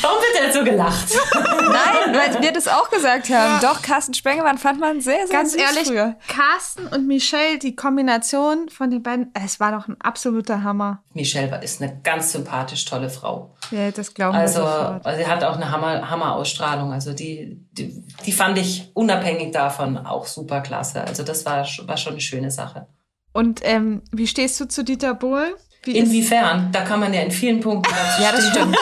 [0.00, 1.08] Warum wird er so gelacht?
[1.34, 3.60] Nein, weil wir das auch gesagt haben.
[3.62, 3.72] Ja.
[3.72, 6.16] Doch, Carsten Spengemann fand man sehr, sehr Ganz ehrlich, früher.
[6.28, 11.02] Carsten und Michelle, die Kombination von den beiden, es war doch ein absoluter Hammer.
[11.14, 13.54] Michelle ist eine ganz sympathisch tolle Frau.
[13.70, 15.06] Ja, das glauben also, wir sofort.
[15.06, 16.92] Also sie hat auch eine Hammer, Hammer-Ausstrahlung.
[16.92, 21.02] Also die, die, die fand ich unabhängig davon auch super klasse.
[21.02, 22.86] Also das war, war schon eine schöne Sache.
[23.32, 25.54] Und ähm, wie stehst du zu Dieter Bohlen?
[25.84, 26.70] Wie Inwiefern?
[26.72, 28.76] Da kann man ja in vielen Punkten dazu Ja, das stimmt.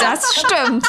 [0.00, 0.86] Das stimmt.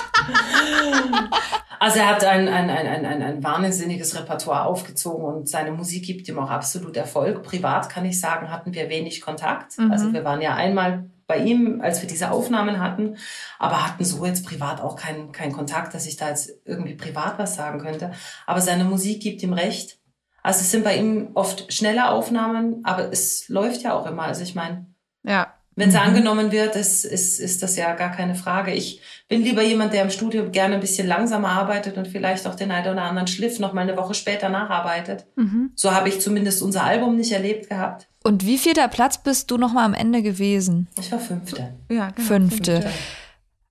[1.79, 6.27] Also er hat ein, ein, ein, ein, ein wahnsinniges Repertoire aufgezogen und seine Musik gibt
[6.29, 7.43] ihm auch absolut Erfolg.
[7.43, 9.77] Privat kann ich sagen, hatten wir wenig Kontakt.
[9.77, 9.91] Mhm.
[9.91, 13.17] Also wir waren ja einmal bei ihm, als wir diese Aufnahmen hatten,
[13.59, 17.37] aber hatten so jetzt privat auch keinen keinen Kontakt, dass ich da jetzt irgendwie privat
[17.37, 18.11] was sagen könnte.
[18.45, 19.99] Aber seine Musik gibt ihm recht.
[20.41, 24.23] Also es sind bei ihm oft schnelle Aufnahmen, aber es läuft ja auch immer.
[24.23, 24.85] Also ich meine,
[25.23, 25.53] ja.
[25.75, 26.01] Wenn es mhm.
[26.01, 28.73] angenommen wird, ist, ist, ist das ja gar keine Frage.
[28.73, 32.55] Ich bin lieber jemand, der im Studio gerne ein bisschen langsamer arbeitet und vielleicht auch
[32.55, 35.25] den einen oder anderen Schliff noch mal eine Woche später nacharbeitet.
[35.35, 35.71] Mhm.
[35.75, 38.07] So habe ich zumindest unser Album nicht erlebt gehabt.
[38.23, 40.87] Und wie viel der Platz bist du noch mal am Ende gewesen?
[40.99, 41.73] Ich war Fünfte.
[41.89, 42.81] Ja, genau, Fünfte.
[42.81, 42.91] Fünfte.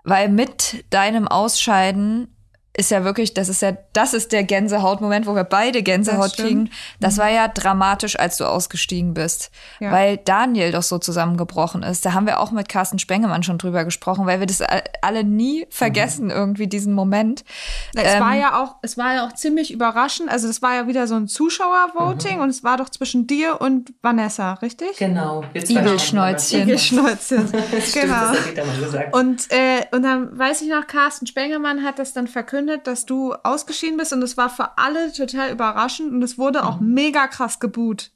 [0.04, 2.31] Weil mit deinem Ausscheiden
[2.74, 6.36] ist ja wirklich, das ist ja, das ist der Gänsehautmoment, wo wir beide Gänsehaut das
[6.36, 6.70] kriegen.
[7.00, 7.20] Das mhm.
[7.20, 9.92] war ja dramatisch, als du ausgestiegen bist, ja.
[9.92, 12.06] weil Daniel doch so zusammengebrochen ist.
[12.06, 14.62] Da haben wir auch mit Carsten Spengemann schon drüber gesprochen, weil wir das
[15.02, 16.30] alle nie vergessen, mhm.
[16.30, 17.44] irgendwie diesen Moment.
[17.94, 20.30] Es ähm, war ja auch, es war ja auch ziemlich überraschend.
[20.30, 22.42] Also es war ja wieder so ein Zuschauervoting mhm.
[22.42, 24.96] und es war doch zwischen dir und Vanessa, richtig?
[24.96, 25.44] Genau.
[25.52, 26.62] Igelschnäuzchen.
[26.62, 27.52] Igelschnäuzchen.
[27.92, 28.32] genau.
[29.12, 33.06] Und, äh, und dann weiß ich noch, Carsten Spengemann hat das dann verkündet verkündet, dass
[33.06, 36.94] du ausgeschieden bist und es war für alle total überraschend und es wurde auch mhm.
[36.94, 38.10] mega krass geboot.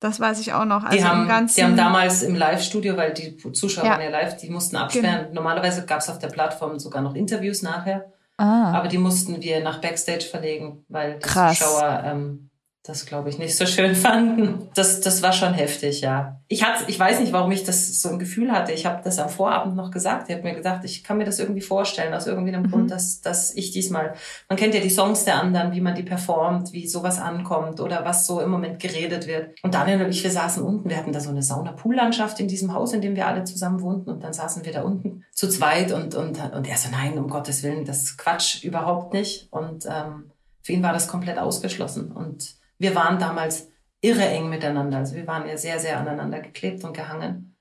[0.00, 0.84] Das weiß ich auch noch.
[0.84, 3.90] Also die, haben, die haben damals im Live-Studio, weil die Zuschauer ja.
[3.92, 5.26] waren ja live, die mussten absperren.
[5.26, 5.34] Genau.
[5.34, 8.10] Normalerweise gab es auf der Plattform sogar noch Interviews nachher.
[8.38, 8.72] Ah.
[8.72, 11.58] Aber die mussten wir nach Backstage verlegen, weil die Krass.
[11.58, 12.49] Zuschauer ähm,
[12.90, 14.68] das glaube ich nicht so schön fanden.
[14.74, 16.40] Das, das war schon heftig, ja.
[16.48, 18.72] Ich hatte, ich weiß nicht, warum ich das so ein Gefühl hatte.
[18.72, 20.28] Ich habe das am Vorabend noch gesagt.
[20.28, 22.70] Ich habe mir gedacht, ich kann mir das irgendwie vorstellen, aus irgendwie einem mhm.
[22.70, 24.14] Grund, dass, dass ich diesmal,
[24.48, 28.04] man kennt ja die Songs der anderen, wie man die performt, wie sowas ankommt oder
[28.04, 29.54] was so im Moment geredet wird.
[29.62, 32.74] Und Daniel und ich, wir saßen unten, wir hatten da so eine Sauna-Pool-Landschaft in diesem
[32.74, 35.92] Haus, in dem wir alle zusammen wohnten und dann saßen wir da unten zu zweit
[35.92, 39.46] und, und, und er so, nein, um Gottes Willen, das Quatsch überhaupt nicht.
[39.52, 43.68] Und ähm, für ihn war das komplett ausgeschlossen und wir waren damals
[44.00, 44.98] irre eng miteinander.
[44.98, 47.56] Also wir waren ja sehr, sehr aneinander geklebt und gehangen.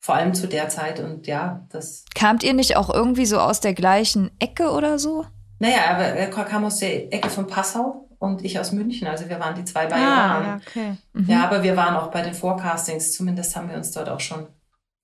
[0.00, 2.04] Vor allem zu der Zeit und ja, das.
[2.14, 5.26] Kamt ihr nicht auch irgendwie so aus der gleichen Ecke oder so?
[5.60, 9.06] Naja, aber er kam aus der Ecke von Passau und ich aus München.
[9.06, 10.08] Also wir waren die zwei Bayern.
[10.08, 10.96] Ah, ja, okay.
[11.12, 11.26] Mhm.
[11.28, 13.12] Ja, aber wir waren auch bei den Forecastings.
[13.12, 14.48] Zumindest haben wir uns dort auch schon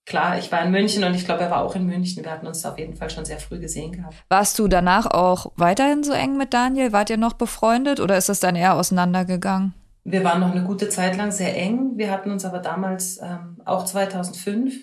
[0.09, 2.25] klar, ich war in München und ich glaube, er war auch in München.
[2.25, 4.15] Wir hatten uns auf jeden Fall schon sehr früh gesehen gehabt.
[4.29, 6.93] Warst du danach auch weiterhin so eng mit Daniel?
[6.93, 9.75] Wart ihr noch befreundet oder ist es dann eher auseinandergegangen?
[10.05, 11.93] Wir waren noch eine gute Zeit lang sehr eng.
[11.97, 14.75] Wir hatten uns aber damals ähm, auch 2005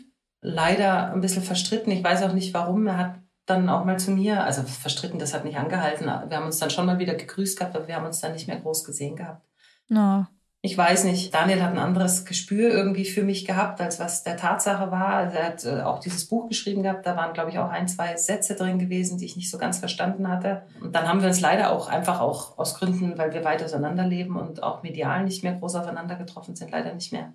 [0.41, 1.91] leider ein bisschen verstritten.
[1.91, 2.85] Ich weiß auch nicht warum.
[2.85, 3.15] Er hat
[3.47, 6.05] dann auch mal zu mir, also verstritten, das hat nicht angehalten.
[6.05, 8.47] Wir haben uns dann schon mal wieder gegrüßt gehabt, aber wir haben uns dann nicht
[8.47, 9.45] mehr groß gesehen gehabt.
[9.87, 10.25] No
[10.65, 14.35] ich weiß nicht, Daniel hat ein anderes Gespür irgendwie für mich gehabt, als was der
[14.35, 15.09] Tatsache war.
[15.09, 17.87] Also er hat äh, auch dieses Buch geschrieben gehabt, da waren, glaube ich, auch ein,
[17.87, 20.63] zwei Sätze drin gewesen, die ich nicht so ganz verstanden hatte.
[20.81, 24.35] Und dann haben wir uns leider auch einfach auch aus Gründen, weil wir weit auseinanderleben
[24.37, 27.33] und auch medial nicht mehr groß aufeinander getroffen sind, leider nicht mehr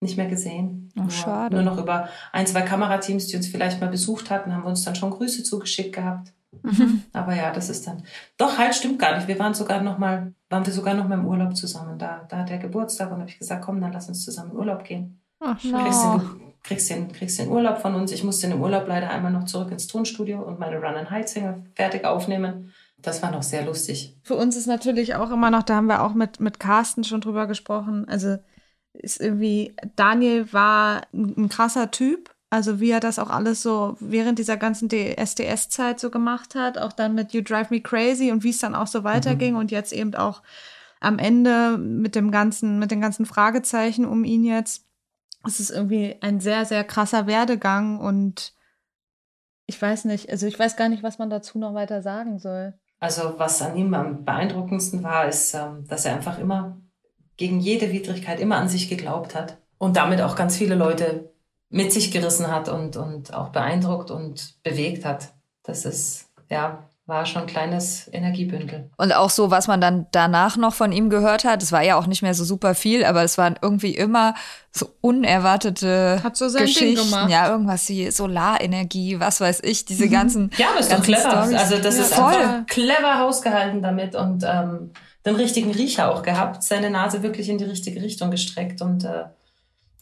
[0.00, 0.92] nicht mehr gesehen.
[0.98, 1.54] Ach, schade.
[1.54, 4.82] Nur noch über ein, zwei Kamerateams, die uns vielleicht mal besucht hatten, haben wir uns
[4.82, 6.32] dann schon Grüße zugeschickt gehabt.
[6.62, 7.02] Mhm.
[7.12, 8.02] Aber ja, das ist dann.
[8.36, 9.28] Doch, halt, stimmt gar nicht.
[9.28, 11.98] Wir waren sogar noch mal, waren wir sogar noch mal im Urlaub zusammen.
[11.98, 14.56] Da, da hat er Geburtstag und habe ich gesagt, komm, dann lass uns zusammen in
[14.56, 15.20] Urlaub gehen.
[15.40, 16.22] Ach, no.
[16.62, 18.12] kriegst den, kriegst den Urlaub von uns.
[18.12, 21.10] Ich musste in dem Urlaub leider einmal noch zurück ins Tonstudio und meine Run and
[21.10, 22.72] Hide Single fertig aufnehmen.
[22.98, 24.16] Das war noch sehr lustig.
[24.22, 27.20] Für uns ist natürlich auch immer noch, da haben wir auch mit, mit Carsten schon
[27.20, 28.06] drüber gesprochen.
[28.08, 28.36] Also
[28.92, 32.31] ist irgendwie, Daniel war ein, ein krasser Typ.
[32.52, 36.92] Also wie er das auch alles so während dieser ganzen SDS-Zeit so gemacht hat, auch
[36.92, 39.60] dann mit You Drive Me Crazy und wie es dann auch so weiterging mhm.
[39.60, 40.42] und jetzt eben auch
[41.00, 44.84] am Ende mit dem ganzen, mit den ganzen Fragezeichen um ihn jetzt.
[45.46, 48.52] Es ist irgendwie ein sehr, sehr krasser Werdegang und
[49.64, 52.74] ich weiß nicht, also ich weiß gar nicht, was man dazu noch weiter sagen soll.
[53.00, 56.82] Also was an ihm am beeindruckendsten war, ist, ähm, dass er einfach immer
[57.38, 61.31] gegen jede Widrigkeit immer an sich geglaubt hat und damit auch ganz viele Leute
[61.72, 65.32] mit sich gerissen hat und, und auch beeindruckt und bewegt hat.
[65.64, 68.90] Das ist, ja, war schon ein kleines Energiebündel.
[68.96, 71.96] Und auch so, was man dann danach noch von ihm gehört hat, es war ja
[71.96, 74.34] auch nicht mehr so super viel, aber es waren irgendwie immer
[74.70, 76.94] so unerwartete hat so sein Geschichten.
[76.94, 77.30] Ding gemacht.
[77.30, 80.10] Ja, irgendwas wie Solarenergie, was weiß ich, diese mhm.
[80.10, 80.50] ganzen.
[80.58, 81.30] Ja, aber ist doch clever.
[81.30, 81.58] Storys.
[81.58, 82.34] Also das ja, ist voll.
[82.34, 84.90] einfach clever hausgehalten damit und ähm,
[85.24, 89.24] den richtigen Riecher auch gehabt, seine Nase wirklich in die richtige Richtung gestreckt und äh,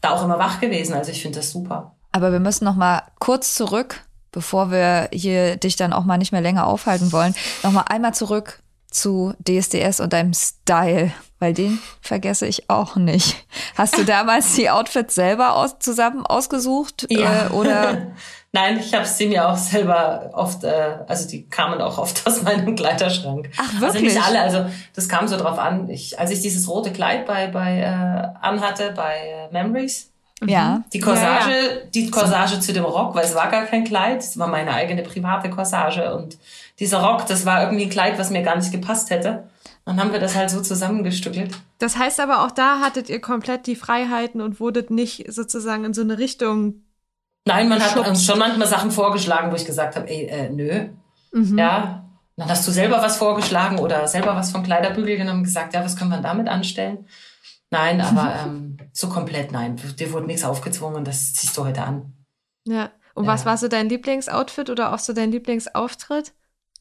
[0.01, 0.95] da auch immer wach gewesen.
[0.95, 1.95] Also ich finde das super.
[2.13, 6.33] Aber wir müssen noch mal kurz zurück bevor wir hier dich dann auch mal nicht
[6.33, 8.61] mehr länger aufhalten wollen, nochmal einmal zurück
[8.91, 13.37] zu DSDS und deinem Style, weil den vergesse ich auch nicht.
[13.77, 17.47] Hast du damals die Outfits selber aus, zusammen ausgesucht ja.
[17.47, 18.09] äh, oder?
[18.53, 22.43] Nein, ich habe sie mir auch selber oft, äh, also die kamen auch oft aus
[22.43, 23.51] meinem Kleiderschrank.
[23.57, 23.85] Ach wirklich?
[23.85, 25.89] Also nicht alle, also das kam so drauf an.
[25.89, 30.11] Ich, als ich dieses rote Kleid bei bei äh, anhatte bei äh, Memories,
[30.47, 30.77] ja.
[30.79, 30.85] Mhm.
[30.93, 31.81] Die Corsage, ja, ja.
[31.95, 35.03] die Corsage zu dem Rock, weil es war gar kein Kleid, es war meine eigene
[35.03, 36.39] private Corsage und
[36.79, 39.45] dieser Rock, das war irgendwie ein Kleid, was mir gar nicht gepasst hätte.
[39.85, 41.59] Dann haben wir das halt so zusammengestückelt.
[41.79, 45.95] Das heißt aber auch da hattet ihr komplett die Freiheiten und wurdet nicht sozusagen in
[45.95, 46.83] so eine Richtung.
[47.51, 47.97] Nein, man geschubst.
[47.97, 50.89] hat uns schon manchmal Sachen vorgeschlagen, wo ich gesagt habe, ey, äh, nö.
[51.33, 51.59] Mhm.
[51.59, 52.09] Ja.
[52.37, 55.85] Dann hast du selber was vorgeschlagen oder selber was vom Kleiderbügel genommen und gesagt, ja,
[55.85, 57.07] was können wir damit anstellen?
[57.71, 59.77] Nein, aber ähm, so komplett nein.
[59.99, 62.15] Dir wurde nichts aufgezwungen, das ziehst du heute an.
[62.65, 62.91] Ja.
[63.15, 63.33] Und ja.
[63.33, 66.33] was war so dein Lieblingsoutfit oder auch so dein Lieblingsauftritt?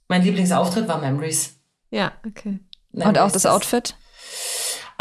[0.07, 1.59] Mein Lieblingsauftritt war Memories.
[1.91, 2.59] Ja, okay.
[2.91, 3.95] Memories, Und auch das Outfit?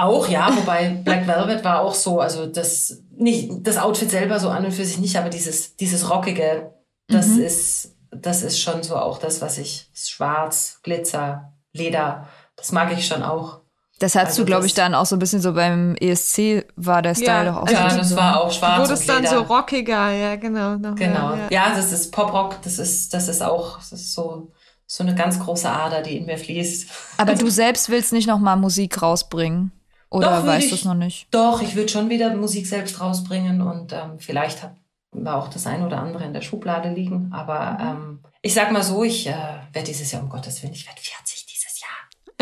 [0.01, 4.49] Auch, ja, wobei Black Velvet war auch so, also das, nicht, das Outfit selber so
[4.49, 6.73] an und für sich nicht, aber dieses, dieses Rockige,
[7.09, 7.43] das mhm.
[7.43, 13.09] ist, das ist schon so auch das, was ich, Schwarz, Glitzer, Leder, das mag ich
[13.09, 13.63] schon auch.
[13.99, 17.03] Das hattest also du, glaube ich, dann auch so ein bisschen so beim ESC war
[17.03, 17.69] der Style ja, doch auch.
[17.69, 18.83] Ja, das war auch schwarz.
[18.83, 20.77] Wurde es dann so rockiger, ja, genau.
[20.77, 21.31] Noch genau.
[21.31, 21.71] Mehr, ja.
[21.71, 21.75] ja.
[21.75, 24.53] das ist Poprock, das ist, das ist auch, das ist so,
[24.87, 26.89] so eine ganz große Ader, die in mir fließt.
[27.17, 29.73] Aber du selbst willst nicht nochmal Musik rausbringen?
[30.11, 31.29] Oder weißt du es noch nicht?
[31.31, 34.75] Doch, ich würde schon wieder Musik selbst rausbringen und ähm, vielleicht hat
[35.13, 37.33] wir auch das eine oder andere in der Schublade liegen.
[37.33, 39.33] Aber ähm, ich sag mal so, ich äh,
[39.73, 41.49] werde dieses Jahr, um Gottes Willen, ich werde 40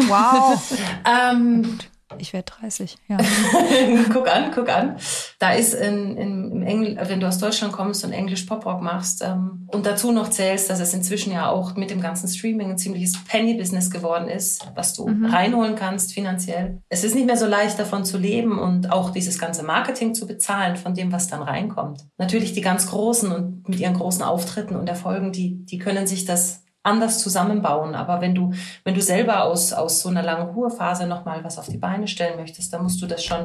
[0.09, 0.61] Wow.
[1.07, 1.79] ähm,
[2.19, 3.19] ich werde 30, ja.
[4.13, 4.97] guck an, guck an.
[5.41, 9.23] Da ist in, in, im Engl wenn du aus Deutschland kommst und Englisch Poprock machst
[9.25, 12.79] ähm, und dazu noch zählst, dass es inzwischen ja auch mit dem ganzen Streaming ein
[12.79, 15.27] ziemliches Penny-Business geworden ist, was du mhm.
[15.27, 16.81] reinholen kannst finanziell.
[16.89, 20.27] Es ist nicht mehr so leicht davon zu leben und auch dieses ganze Marketing zu
[20.27, 22.07] bezahlen von dem, was dann reinkommt.
[22.19, 26.25] Natürlich die ganz Großen und mit ihren großen Auftritten und Erfolgen, die, die können sich
[26.25, 27.95] das anders zusammenbauen.
[27.95, 28.53] Aber wenn du,
[28.85, 32.39] wenn du selber aus, aus so einer langen Ruhephase nochmal was auf die Beine stellen
[32.39, 33.45] möchtest, dann musst du das schon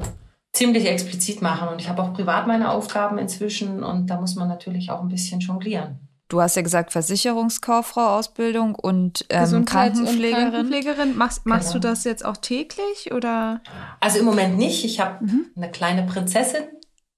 [0.54, 1.70] ziemlich explizit machen.
[1.70, 5.10] Und ich habe auch privat meine Aufgaben inzwischen und da muss man natürlich auch ein
[5.10, 6.08] bisschen jonglieren.
[6.32, 10.46] Du hast ja gesagt Versicherungskauffrau-Ausbildung und ähm, Krankenpflegerin.
[10.46, 11.18] Und Krankenpflegerin.
[11.18, 11.82] Machst, machst genau.
[11.82, 13.60] du das jetzt auch täglich oder?
[14.00, 14.86] Also im Moment nicht.
[14.86, 15.48] Ich habe mhm.
[15.58, 16.64] eine kleine Prinzessin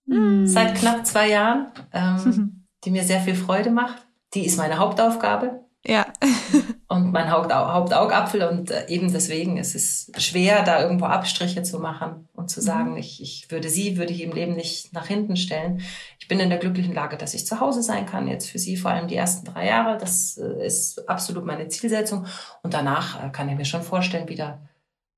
[0.08, 0.48] mhm.
[0.48, 2.66] seit knapp zwei Jahren, ähm, mhm.
[2.86, 4.02] die mir sehr viel Freude macht.
[4.34, 5.63] Die ist meine Hauptaufgabe.
[5.86, 6.06] Ja.
[6.88, 12.30] und mein Hauptaugapfel und äh, eben deswegen ist es schwer, da irgendwo Abstriche zu machen
[12.34, 12.98] und zu sagen, mhm.
[12.98, 15.82] ich, ich würde sie, würde ich im Leben nicht nach hinten stellen.
[16.20, 18.78] Ich bin in der glücklichen Lage, dass ich zu Hause sein kann, jetzt für sie
[18.78, 19.98] vor allem die ersten drei Jahre.
[19.98, 22.28] Das äh, ist absolut meine Zielsetzung.
[22.62, 24.62] Und danach äh, kann ich mir schon vorstellen, wieder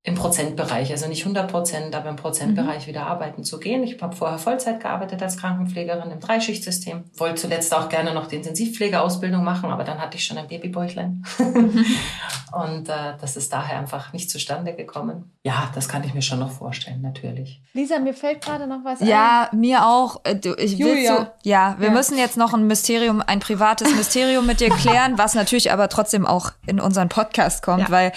[0.06, 2.90] im Prozentbereich, also nicht 100 Prozent, aber im Prozentbereich mhm.
[2.90, 3.82] wieder arbeiten zu gehen.
[3.82, 7.02] Ich habe vorher Vollzeit gearbeitet als Krankenpflegerin im Dreischichtsystem.
[7.16, 11.24] Wollte zuletzt auch gerne noch die Intensivpflegeausbildung machen, aber dann hatte ich schon ein Babybäuchlein.
[11.40, 11.84] Mhm.
[12.52, 15.32] Und äh, das ist daher einfach nicht zustande gekommen.
[15.42, 17.60] Ja, das kann ich mir schon noch vorstellen, natürlich.
[17.72, 19.08] Lisa, mir fällt gerade noch was ein.
[19.08, 20.20] Ja, mir auch.
[20.22, 21.92] Äh, ich will so, ja, wir ja.
[21.92, 26.24] müssen jetzt noch ein Mysterium, ein privates Mysterium mit dir klären, was natürlich aber trotzdem
[26.24, 27.90] auch in unseren Podcast kommt, ja.
[27.90, 28.12] weil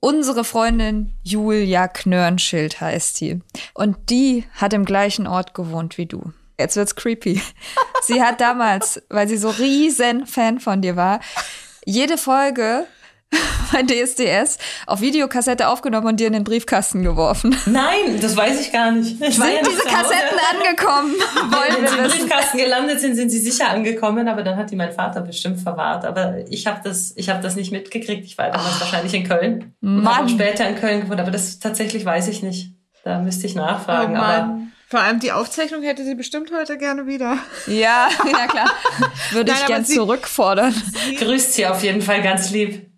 [0.00, 3.40] Unsere Freundin Julia Knörnschild heißt die.
[3.74, 6.32] Und die hat im gleichen Ort gewohnt wie du.
[6.58, 7.40] Jetzt wird's creepy.
[8.02, 11.20] Sie hat damals, weil sie so riesen Fan von dir war,
[11.84, 12.86] jede Folge
[13.72, 17.56] bei DSDS auf Videokassette aufgenommen und dir in den Briefkasten geworfen.
[17.66, 19.20] Nein, das weiß ich gar nicht.
[19.20, 21.14] Ich sind ja diese Kassetten angekommen?
[21.50, 24.76] Wollen Wenn sie im Briefkasten gelandet sind, sind sie sicher angekommen, aber dann hat die
[24.76, 26.04] mein Vater bestimmt verwahrt.
[26.04, 28.24] Aber ich habe das, ich habe das nicht mitgekriegt.
[28.24, 28.80] Ich war damals oh.
[28.80, 32.72] wahrscheinlich in Köln und habe später in Köln gewohnt, aber das tatsächlich weiß ich nicht.
[33.04, 34.14] Da müsste ich nachfragen.
[34.14, 37.38] Oh aber vor allem die Aufzeichnung hätte sie bestimmt heute gerne wieder.
[37.68, 38.70] Ja, ja klar.
[39.30, 40.74] Würde Nein, ich gern zurückfordern.
[41.16, 42.89] Grüßt sie auf jeden Fall ganz lieb.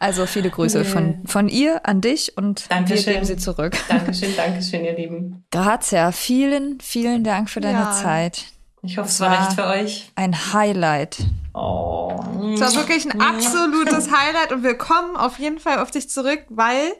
[0.00, 3.06] Also viele Grüße von, von ihr an dich und Dankeschön.
[3.06, 3.76] wir geben sie zurück.
[3.88, 5.44] Dankeschön, Dankeschön, ihr Lieben.
[5.50, 7.92] Grazia, vielen, vielen Dank für deine ja.
[7.92, 8.46] Zeit.
[8.82, 10.10] Ich hoffe, es war recht für euch.
[10.14, 11.18] Ein Highlight.
[11.52, 12.18] Oh.
[12.54, 16.44] Es war wirklich ein absolutes Highlight und wir kommen auf jeden Fall auf dich zurück,
[16.48, 16.92] weil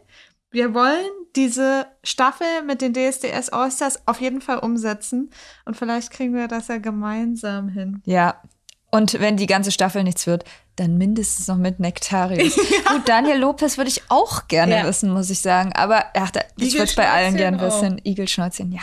[0.50, 5.30] wir wollen diese Staffel mit den DSDS Allstars auf jeden Fall umsetzen
[5.64, 8.02] und vielleicht kriegen wir das ja gemeinsam hin.
[8.04, 8.42] Ja,
[8.90, 10.44] und wenn die ganze Staffel nichts wird,
[10.76, 12.56] dann mindestens noch mit Nektarius.
[12.70, 12.92] ja.
[12.92, 14.86] Gut, Daniel Lopez würde ich auch gerne ja.
[14.86, 15.72] wissen, muss ich sagen.
[15.74, 18.00] Aber ach, da, ich würde es bei allen gerne wissen.
[18.02, 18.80] Igelschnäuzchen, ja.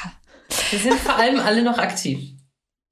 [0.70, 2.20] Wir sind vor allem alle noch aktiv.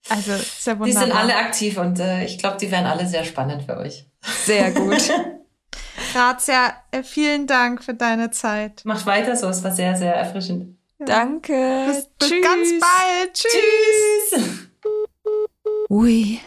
[0.09, 0.85] Also, sehr wunderbar.
[0.85, 4.05] Die sind alle aktiv und äh, ich glaube, die wären alle sehr spannend für euch.
[4.43, 5.09] Sehr gut.
[6.13, 8.81] Grazia, äh, vielen Dank für deine Zeit.
[8.85, 10.77] Macht weiter so, es war sehr, sehr erfrischend.
[10.99, 11.05] Ja.
[11.05, 11.85] Danke.
[11.87, 13.33] Bis, bis ganz bald.
[13.33, 14.31] Tschüss.
[14.31, 14.69] Tschüss.
[15.89, 16.39] We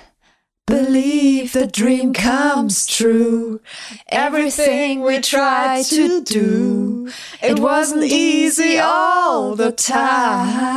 [0.69, 3.61] believe the dream comes true.
[4.09, 7.09] Everything we try to do,
[7.43, 10.69] it wasn't easy all the time.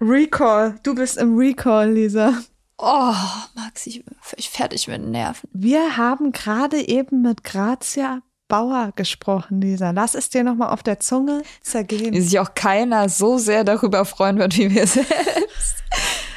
[0.00, 2.42] Recall, du bist im Recall, Lisa.
[2.78, 3.14] Oh,
[3.54, 5.48] Max, ich bin völlig fertig mit den Nerven.
[5.52, 9.90] Wir haben gerade eben mit Grazia Bauer gesprochen, Lisa.
[9.92, 12.12] Lass es dir nochmal auf der Zunge zergehen.
[12.12, 15.12] Wie sich auch keiner so sehr darüber freuen wird wie wir selbst.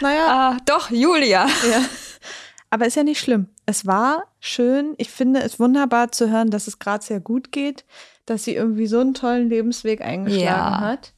[0.01, 0.27] Naja.
[0.27, 1.47] Ah, doch, Julia.
[1.69, 1.81] Ja.
[2.69, 3.47] Aber ist ja nicht schlimm.
[3.65, 4.93] Es war schön.
[4.97, 7.85] Ich finde es wunderbar zu hören, dass es gerade sehr gut geht,
[8.25, 10.79] dass sie irgendwie so einen tollen Lebensweg eingeschlagen ja.
[10.81, 11.13] hat.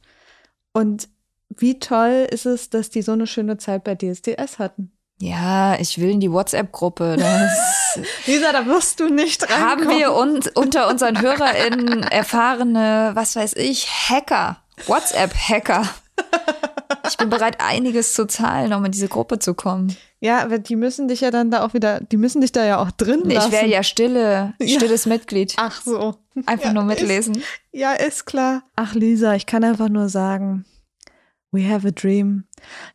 [0.72, 1.08] Und
[1.48, 4.92] wie toll ist es, dass die so eine schöne Zeit bei DSDS hatten.
[5.20, 7.16] Ja, ich will in die WhatsApp-Gruppe.
[8.26, 9.68] Lisa, da wirst du nicht reinkommen.
[9.68, 15.86] Haben wir uns unter unseren HörerInnen erfahrene, was weiß ich, Hacker, WhatsApp-Hacker.
[17.10, 19.96] Ich bin bereit, einiges zu zahlen, um in diese Gruppe zu kommen.
[20.20, 22.78] Ja, aber die müssen dich ja dann da auch wieder, die müssen dich da ja
[22.78, 23.48] auch drin lassen.
[23.48, 25.12] Ich wäre ja stille, stilles ja.
[25.12, 25.54] Mitglied.
[25.56, 26.16] Ach so.
[26.46, 27.36] Einfach ja, nur mitlesen.
[27.36, 28.62] Ist, ja, ist klar.
[28.76, 30.64] Ach, Lisa, ich kann einfach nur sagen,
[31.52, 32.44] we have a dream.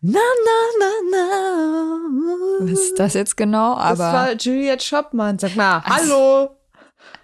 [0.01, 2.71] Na, na, na, na.
[2.71, 3.75] Was ist das jetzt genau?
[3.75, 5.39] Aber das war Juliette Schoppmann.
[5.39, 6.49] Sag mal, hallo.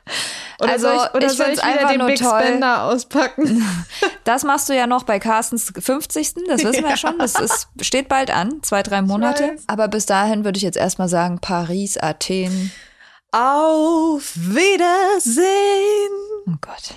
[0.61, 2.39] Oder also soll ich, oder ich soll ich einfach den nur Big toll.
[2.39, 3.65] Spender auspacken?
[4.23, 6.35] Das machst du ja noch bei Carstens 50.
[6.47, 6.81] Das wissen ja.
[6.83, 7.17] wir ja schon.
[7.17, 9.55] Das ist, steht bald an, zwei, drei Monate.
[9.65, 12.71] Aber bis dahin würde ich jetzt erstmal sagen, Paris, Athen.
[13.31, 15.45] Auf Wiedersehen.
[16.47, 16.93] Oh Gott.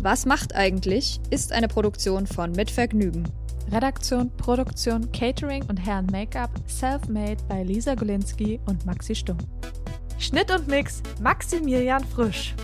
[0.00, 1.20] Was macht eigentlich?
[1.28, 3.24] ist eine Produktion von Mit Vergnügen.
[3.74, 9.38] Redaktion, Produktion, Catering und Herren Make-up self-made bei Lisa Golinski und Maxi Stumm.
[10.20, 12.54] Schnitt und Mix Maximilian Frisch.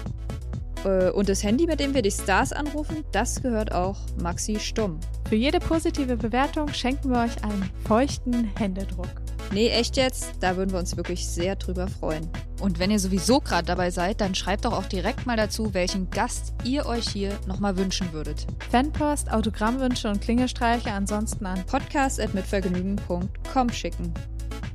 [0.84, 5.00] Äh, und das Handy, mit dem wir die Stars anrufen, das gehört auch Maxi Stumm.
[5.28, 9.19] Für jede positive Bewertung schenken wir euch einen feuchten Händedruck.
[9.52, 10.32] Nee, echt jetzt?
[10.40, 12.28] Da würden wir uns wirklich sehr drüber freuen.
[12.60, 16.10] Und wenn ihr sowieso gerade dabei seid, dann schreibt doch auch direkt mal dazu, welchen
[16.10, 18.46] Gast ihr euch hier nochmal wünschen würdet.
[18.70, 24.14] Fanpost, Autogrammwünsche und Klingelstreiche ansonsten an podcast.mitvergnügen.com schicken.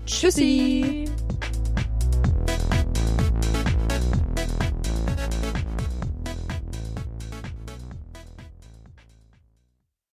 [0.05, 1.05] Tschüssi.
[1.05, 1.54] Tschüssi.